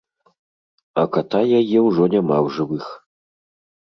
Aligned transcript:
А 1.01 1.03
ката 1.17 1.41
яе 1.59 1.79
ўжо 1.89 2.03
няма 2.17 2.37
ў 2.45 2.47
жывых. 2.59 2.85